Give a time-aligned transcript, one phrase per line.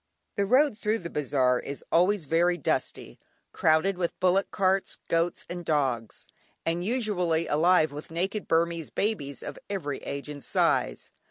[0.33, 3.19] The road through the bazaar is always very dusty,
[3.51, 6.27] crowded with bullock carts, goats, and dogs,
[6.65, 11.11] and usually alive with naked Burmese babies of every age and size.